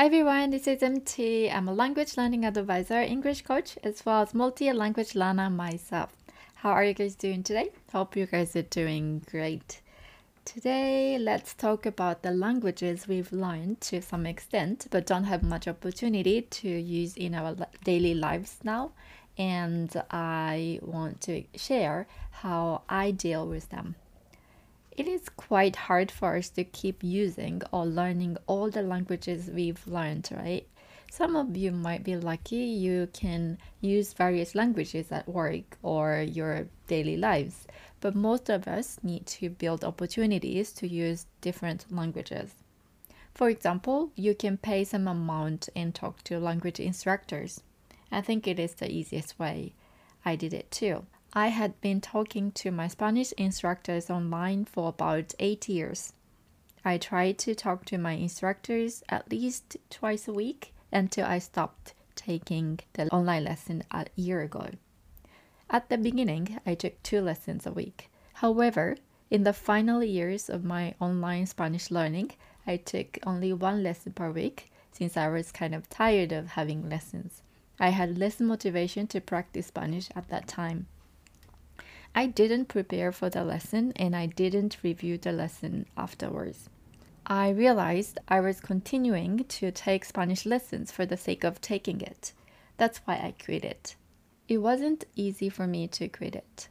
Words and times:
Hi 0.00 0.06
everyone, 0.06 0.48
this 0.48 0.66
is 0.66 0.82
MT. 0.82 1.50
I'm 1.50 1.68
a 1.68 1.74
language 1.74 2.16
learning 2.16 2.46
advisor, 2.46 3.02
English 3.02 3.42
coach, 3.42 3.76
as 3.84 4.02
well 4.06 4.22
as 4.22 4.32
multi 4.32 4.72
language 4.72 5.14
learner 5.14 5.50
myself. 5.50 6.16
How 6.54 6.70
are 6.70 6.82
you 6.82 6.94
guys 6.94 7.14
doing 7.14 7.42
today? 7.42 7.68
Hope 7.92 8.16
you 8.16 8.24
guys 8.24 8.56
are 8.56 8.62
doing 8.62 9.20
great. 9.30 9.82
Today, 10.46 11.18
let's 11.18 11.52
talk 11.52 11.84
about 11.84 12.22
the 12.22 12.30
languages 12.30 13.08
we've 13.08 13.30
learned 13.30 13.82
to 13.82 14.00
some 14.00 14.24
extent 14.24 14.86
but 14.90 15.04
don't 15.04 15.24
have 15.24 15.42
much 15.42 15.68
opportunity 15.68 16.40
to 16.40 16.70
use 16.70 17.14
in 17.18 17.34
our 17.34 17.54
daily 17.84 18.14
lives 18.14 18.56
now. 18.64 18.92
And 19.36 19.94
I 20.10 20.78
want 20.80 21.20
to 21.28 21.44
share 21.54 22.06
how 22.30 22.84
I 22.88 23.10
deal 23.10 23.46
with 23.46 23.68
them. 23.68 23.96
It 24.96 25.06
is 25.06 25.28
quite 25.28 25.76
hard 25.76 26.10
for 26.10 26.36
us 26.36 26.50
to 26.50 26.64
keep 26.64 27.02
using 27.02 27.62
or 27.72 27.86
learning 27.86 28.36
all 28.46 28.70
the 28.70 28.82
languages 28.82 29.48
we've 29.52 29.86
learned, 29.86 30.28
right? 30.32 30.66
Some 31.10 31.34
of 31.34 31.56
you 31.56 31.72
might 31.72 32.04
be 32.04 32.16
lucky 32.16 32.56
you 32.56 33.08
can 33.12 33.58
use 33.80 34.12
various 34.12 34.54
languages 34.54 35.10
at 35.10 35.28
work 35.28 35.78
or 35.82 36.22
your 36.22 36.68
daily 36.86 37.16
lives, 37.16 37.66
but 38.00 38.14
most 38.14 38.48
of 38.48 38.68
us 38.68 38.98
need 39.02 39.26
to 39.26 39.50
build 39.50 39.84
opportunities 39.84 40.72
to 40.72 40.86
use 40.86 41.26
different 41.40 41.86
languages. 41.90 42.54
For 43.34 43.48
example, 43.48 44.12
you 44.16 44.34
can 44.34 44.56
pay 44.56 44.84
some 44.84 45.08
amount 45.08 45.68
and 45.74 45.94
talk 45.94 46.22
to 46.24 46.38
language 46.38 46.78
instructors. 46.78 47.62
I 48.12 48.20
think 48.20 48.46
it 48.46 48.58
is 48.58 48.74
the 48.74 48.90
easiest 48.90 49.38
way. 49.38 49.72
I 50.24 50.36
did 50.36 50.52
it 50.52 50.70
too. 50.70 51.06
I 51.32 51.48
had 51.48 51.80
been 51.80 52.00
talking 52.00 52.50
to 52.52 52.72
my 52.72 52.88
Spanish 52.88 53.30
instructors 53.32 54.10
online 54.10 54.64
for 54.64 54.88
about 54.88 55.32
eight 55.38 55.68
years. 55.68 56.12
I 56.84 56.98
tried 56.98 57.38
to 57.38 57.54
talk 57.54 57.84
to 57.84 57.98
my 57.98 58.14
instructors 58.14 59.04
at 59.08 59.30
least 59.30 59.76
twice 59.90 60.26
a 60.26 60.32
week 60.32 60.74
until 60.90 61.26
I 61.26 61.38
stopped 61.38 61.94
taking 62.16 62.80
the 62.94 63.06
online 63.10 63.44
lesson 63.44 63.84
a 63.92 64.06
year 64.16 64.42
ago. 64.42 64.70
At 65.70 65.88
the 65.88 65.98
beginning, 65.98 66.58
I 66.66 66.74
took 66.74 67.00
two 67.04 67.20
lessons 67.20 67.64
a 67.64 67.72
week. 67.72 68.10
However, 68.34 68.96
in 69.30 69.44
the 69.44 69.52
final 69.52 70.02
years 70.02 70.50
of 70.50 70.64
my 70.64 70.94
online 70.98 71.46
Spanish 71.46 71.92
learning, 71.92 72.32
I 72.66 72.76
took 72.76 73.18
only 73.24 73.52
one 73.52 73.84
lesson 73.84 74.14
per 74.14 74.32
week 74.32 74.72
since 74.90 75.16
I 75.16 75.28
was 75.28 75.52
kind 75.52 75.76
of 75.76 75.88
tired 75.88 76.32
of 76.32 76.48
having 76.48 76.88
lessons. 76.88 77.42
I 77.78 77.90
had 77.90 78.18
less 78.18 78.40
motivation 78.40 79.06
to 79.08 79.20
practice 79.20 79.68
Spanish 79.68 80.08
at 80.16 80.28
that 80.30 80.48
time. 80.48 80.88
I 82.14 82.26
didn't 82.26 82.66
prepare 82.66 83.12
for 83.12 83.30
the 83.30 83.44
lesson 83.44 83.92
and 83.96 84.16
I 84.16 84.26
didn't 84.26 84.78
review 84.82 85.16
the 85.18 85.32
lesson 85.32 85.86
afterwards. 85.96 86.68
I 87.26 87.50
realized 87.50 88.18
I 88.28 88.40
was 88.40 88.60
continuing 88.60 89.44
to 89.44 89.70
take 89.70 90.04
Spanish 90.04 90.44
lessons 90.44 90.90
for 90.90 91.06
the 91.06 91.16
sake 91.16 91.44
of 91.44 91.60
taking 91.60 92.00
it. 92.00 92.32
That's 92.76 92.98
why 93.04 93.14
I 93.14 93.34
quit 93.42 93.64
it. 93.64 93.94
It 94.48 94.58
wasn't 94.58 95.04
easy 95.14 95.48
for 95.48 95.66
me 95.66 95.86
to 95.88 96.08
quit 96.08 96.34
it. 96.34 96.68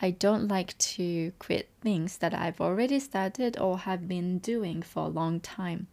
I 0.00 0.12
don't 0.12 0.48
like 0.48 0.78
to 0.78 1.32
quit 1.38 1.68
things 1.80 2.18
that 2.18 2.32
I've 2.32 2.60
already 2.60 3.00
started 3.00 3.58
or 3.58 3.78
have 3.78 4.08
been 4.08 4.38
doing 4.38 4.80
for 4.80 5.04
a 5.04 5.08
long 5.08 5.40
time. 5.40 5.88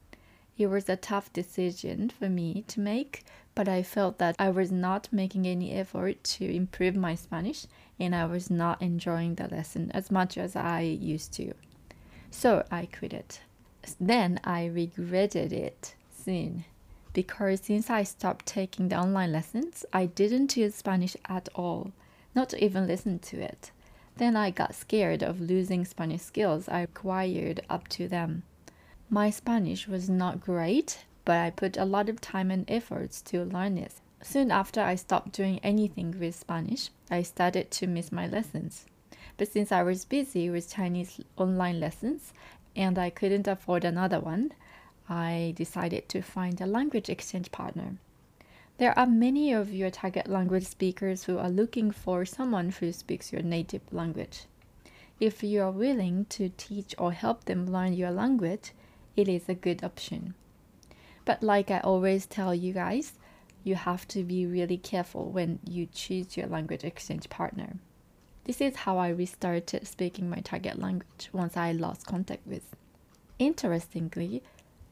It 0.58 0.67
was 0.67 0.88
a 0.88 0.95
tough 0.95 1.34
decision 1.34 2.09
for 2.09 2.30
me 2.30 2.64
to 2.70 2.80
make, 2.80 3.25
but 3.56 3.67
I 3.67 3.84
felt 3.84 4.20
that 4.20 4.38
I 4.39 4.50
was 4.50 4.72
not 4.72 5.11
making 5.11 5.45
any 5.45 5.73
effort 5.73 6.23
to 6.23 6.45
improve 6.45 6.95
my 6.95 7.16
Spanish 7.16 7.67
and 8.00 8.16
I 8.16 8.25
was 8.25 8.50
not 8.50 8.81
enjoying 8.81 9.36
the 9.36 9.50
lesson 9.50 9.92
as 9.94 10.09
much 10.09 10.38
as 10.38 10.56
I 10.56 10.81
used 10.81 11.33
to. 11.33 11.53
So 12.31 12.66
I 12.72 12.86
quit 12.86 13.11
it. 13.14 13.42
Then 14.00 14.39
I 14.44 14.66
regretted 14.67 15.52
it 15.52 15.95
soon 16.10 16.64
because 17.11 17.61
since 17.61 17.89
I 17.89 18.04
stopped 18.04 18.45
taking 18.45 18.89
the 18.89 18.98
online 18.98 19.32
lessons, 19.32 19.86
I 19.92 20.05
didn't 20.05 20.55
use 20.58 20.76
Spanish 20.76 21.17
at 21.27 21.49
all, 21.55 21.92
not 22.33 22.54
even 22.54 22.87
listen 22.87 23.20
to 23.20 23.42
it. 23.42 23.72
Then 24.17 24.36
I 24.37 24.52
got 24.52 24.76
scared 24.76 25.22
of 25.22 25.42
losing 25.42 25.83
Spanish 25.83 26.22
skills 26.22 26.70
I 26.70 26.80
acquired 26.80 27.61
up 27.70 27.89
to 27.89 28.08
then. 28.08 28.43
My 29.10 29.30
Spanish 29.30 29.88
was 29.88 30.10
not 30.10 30.42
great, 30.42 31.05
but 31.26 31.38
I 31.38 31.52
put 31.52 31.77
a 31.77 31.86
lot 31.86 32.10
of 32.10 32.20
time 32.20 32.49
and 32.49 32.66
efforts 32.67 33.21
to 33.23 33.45
learn 33.45 33.77
it. 33.77 33.93
Soon 34.23 34.49
after 34.49 34.82
I 34.82 34.95
stopped 34.95 35.32
doing 35.32 35.60
anything 35.60 36.20
with 36.20 36.36
Spanish, 36.36 36.89
I 37.11 37.21
started 37.21 37.70
to 37.70 37.88
miss 37.88 38.11
my 38.11 38.26
lessons. 38.27 38.88
But 39.38 39.48
since 39.48 39.71
I 39.71 39.83
was 39.83 40.05
busy 40.05 40.49
with 40.49 40.73
Chinese 40.73 41.21
online 41.38 41.80
lessons 41.80 42.33
and 42.76 42.98
I 42.98 43.11
couldn't 43.11 43.48
afford 43.48 43.86
another 43.86 44.20
one, 44.20 44.52
I 45.08 45.54
decided 45.55 46.10
to 46.10 46.23
find 46.23 46.60
a 46.60 46.66
language 46.66 47.08
exchange 47.08 47.52
partner. 47.52 47.98
There 48.80 48.98
are 48.98 49.05
many 49.05 49.54
of 49.54 49.72
your 49.72 49.92
target 49.92 50.27
language 50.27 50.66
speakers 50.66 51.26
who 51.26 51.37
are 51.37 51.49
looking 51.49 51.92
for 51.92 52.26
someone 52.26 52.72
who 52.72 52.92
speaks 52.92 53.32
your 53.32 53.43
native 53.43 53.83
language. 53.93 54.45
If 55.20 55.43
you 55.43 55.61
are 55.61 55.72
willing 55.72 56.26
to 56.30 56.49
teach 56.58 56.95
or 56.98 57.11
help 57.11 57.45
them 57.45 57.72
learn 57.72 57.93
your 57.93 58.11
language, 58.11 58.73
it 59.15 59.27
is 59.27 59.48
a 59.48 59.55
good 59.55 59.83
option. 59.83 60.33
But 61.26 61.42
like 61.42 61.71
I 61.71 61.80
always 61.80 62.26
tell 62.26 62.53
you 62.53 62.73
guys, 62.73 63.14
you 63.64 63.76
have 63.76 64.08
to 64.09 64.23
be 64.23 64.45
really 64.45 64.77
careful 64.77 65.31
when 65.31 65.59
you 65.67 65.87
choose 65.87 66.37
your 66.37 66.48
language 66.48 66.83
exchange 66.83 67.30
partner. 67.30 67.77
This 68.43 68.61
is 68.61 68.75
how 68.75 68.99
I 68.99 69.09
restarted 69.09 69.87
speaking 69.87 70.30
my 70.30 70.39
target 70.39 70.77
language 70.77 71.30
once 71.33 71.58
I 71.58 71.71
lost 71.71 72.05
contact 72.05 72.45
with. 72.45 72.75
Interestingly, 73.39 74.43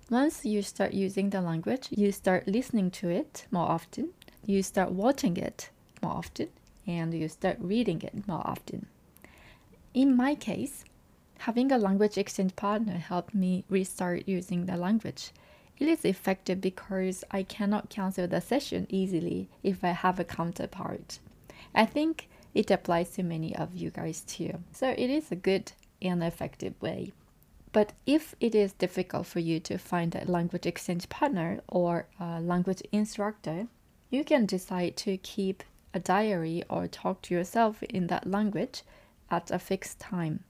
once 0.10 0.44
you 0.44 0.64
start 0.64 0.94
using 0.94 1.30
the 1.30 1.40
language, 1.40 1.88
you 1.92 2.12
start 2.12 2.48
listening 2.48 2.90
to 2.92 3.10
it 3.10 3.46
more 3.52 3.70
often, 3.70 4.10
you 4.46 4.64
start 4.64 4.92
watching 4.92 5.38
it 5.38 5.70
more 6.02 6.14
often, 6.14 6.50
and 6.88 7.14
you 7.14 7.30
start 7.30 7.58
reading 7.60 8.02
it 8.02 8.28
more 8.28 8.42
often. 8.46 8.88
In 9.94 10.18
my 10.18 10.34
case, 10.34 10.84
having 11.46 11.72
a 11.72 11.78
language 11.78 12.18
exchange 12.18 12.56
partner 12.56 12.98
helped 12.98 13.34
me 13.34 13.64
restart 13.70 14.28
using 14.28 14.66
the 14.66 14.78
language 14.78 15.32
it 15.80 15.88
is 15.88 16.06
effective 16.06 16.62
because 16.62 17.24
I 17.32 17.44
cannot 17.44 17.90
cancel 17.90 18.28
the 18.28 18.42
session 18.42 18.86
easily 18.90 19.50
if 19.64 19.84
I 19.84 19.90
have 19.90 20.20
a 20.20 20.24
counterpart. 20.24 21.20
I 21.74 21.86
think 21.86 22.30
it 22.54 22.70
applies 22.70 23.12
to 23.12 23.24
many 23.24 23.56
of 23.56 23.76
you 23.76 23.90
guys 23.90 24.22
too. 24.22 24.60
So 24.72 24.90
it 24.90 25.10
is 25.10 25.32
a 25.32 25.36
good 25.36 25.72
and 26.02 26.24
effective 26.24 26.80
way. 26.82 27.12
But 27.72 27.94
if 28.06 28.36
it 28.40 28.54
is 28.54 28.74
difficult 28.74 29.26
for 29.26 29.40
you 29.40 29.60
to 29.62 29.80
find 29.80 30.16
a 30.16 30.30
language 30.30 30.68
exchange 30.68 31.10
partner 31.10 31.62
or 31.68 32.06
a 32.20 32.40
language 32.40 32.84
instructor, 32.92 33.68
you 34.12 34.24
can 34.24 34.46
decide 34.46 34.96
to 34.98 35.18
keep 35.18 35.64
a 35.94 36.00
diary 36.00 36.64
or 36.70 36.88
talk 36.88 37.24
to 37.24 37.34
yourself 37.34 37.82
in 37.84 38.08
that 38.08 38.30
language 38.30 38.84
at 39.32 39.50
a 39.50 39.58
fixed 39.58 40.00
time. 40.00 40.44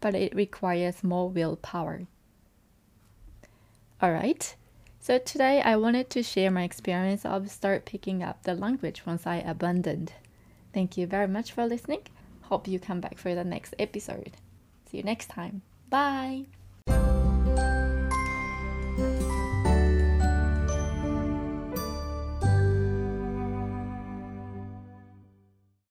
But 0.00 0.14
it 0.14 0.34
requires 0.34 1.02
more 1.02 1.28
willpower. 1.28 2.06
All 4.00 4.12
right, 4.12 4.54
so 5.00 5.18
today 5.18 5.60
I 5.60 5.76
wanted 5.76 6.08
to 6.10 6.22
share 6.22 6.50
my 6.50 6.62
experience 6.62 7.24
of 7.24 7.50
start 7.50 7.84
picking 7.84 8.22
up 8.22 8.42
the 8.42 8.54
language 8.54 9.04
once 9.06 9.26
I 9.26 9.36
abandoned. 9.36 10.12
Thank 10.72 10.96
you 10.96 11.06
very 11.06 11.26
much 11.26 11.50
for 11.52 11.66
listening. 11.66 12.02
Hope 12.42 12.68
you 12.68 12.78
come 12.78 13.00
back 13.00 13.18
for 13.18 13.34
the 13.34 13.44
next 13.44 13.74
episode. 13.78 14.32
See 14.90 14.98
you 14.98 15.02
next 15.02 15.28
time. 15.28 15.62
Bye. 15.90 16.46